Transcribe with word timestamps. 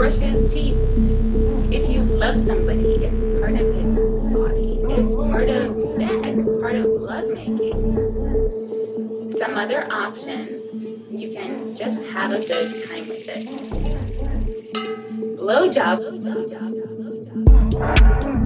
brush 0.00 0.16
his 0.16 0.50
teeth. 0.50 0.78
If 1.70 1.90
you 1.90 2.02
love 2.02 2.38
somebody, 2.38 3.04
it's 3.04 3.20
part 3.38 3.52
of 3.52 3.74
his 3.74 3.98
body. 4.32 4.80
It's 4.94 5.14
part 5.14 5.50
of 5.50 5.82
sex, 5.82 6.48
part 6.58 6.76
of 6.76 6.86
lovemaking. 6.86 7.84
Some 9.30 9.58
other 9.58 9.84
options, 9.92 10.72
you 11.10 11.34
can 11.34 11.76
just 11.76 12.02
have 12.12 12.32
a 12.32 12.38
good 12.38 12.82
time 12.88 13.08
with 13.08 13.28
it. 13.28 13.46
Blowjob. 15.36 15.98
Blowjob. 17.78 18.39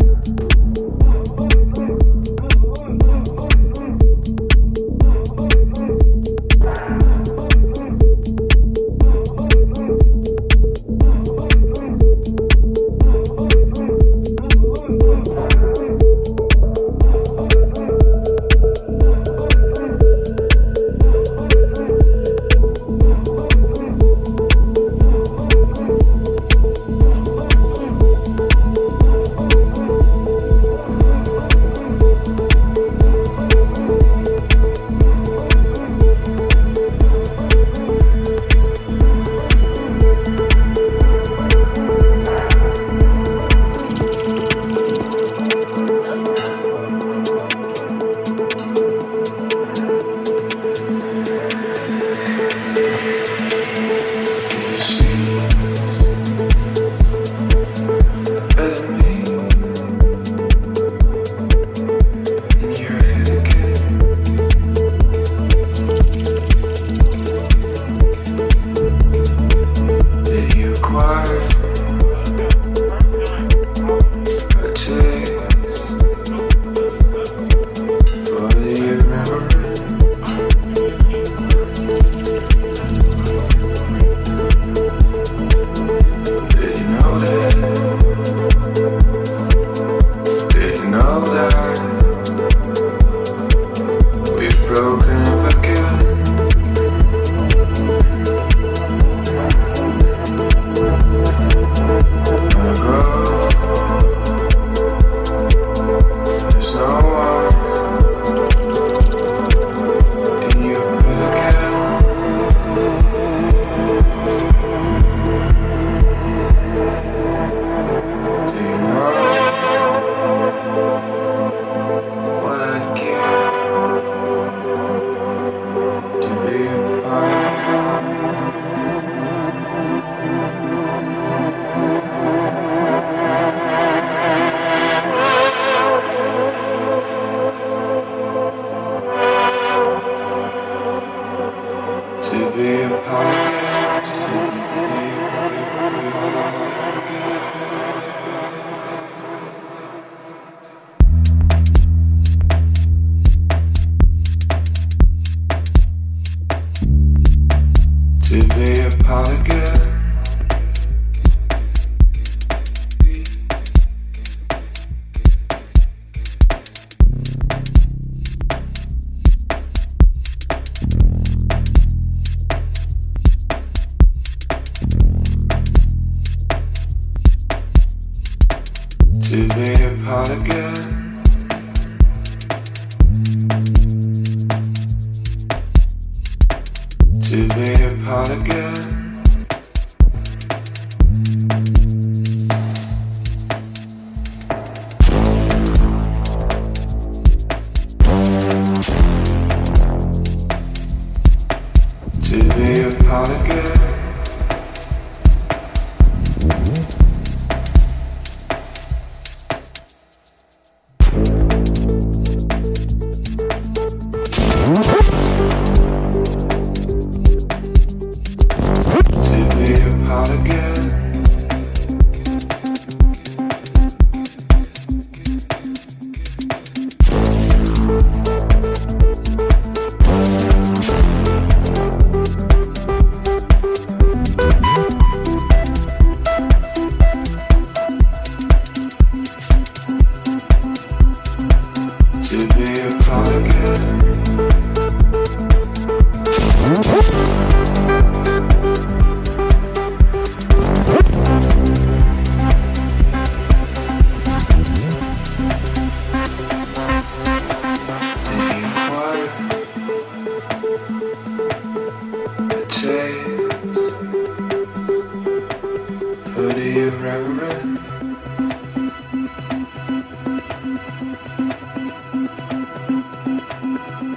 hoodie 266.34 266.88
around 266.88 267.38
it. 267.42 267.62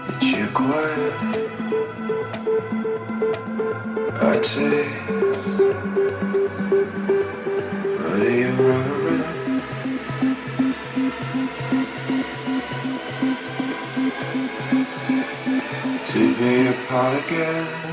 It's 0.09 0.31
you 0.31 0.47
quiet. 0.47 1.13
I'd 4.29 4.43
say. 4.43 4.83
Hoodie 7.99 8.45
around 8.45 9.05
it. 9.13 9.25
To 16.07 16.19
be 16.39 16.67
apart 16.67 17.13
again. 17.25 17.86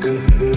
Good. 0.00 0.51